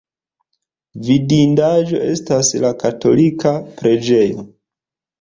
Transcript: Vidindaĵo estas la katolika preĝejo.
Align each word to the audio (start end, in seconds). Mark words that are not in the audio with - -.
Vidindaĵo 1.09 2.01
estas 2.07 2.51
la 2.67 2.75
katolika 2.87 3.57
preĝejo. 3.79 4.53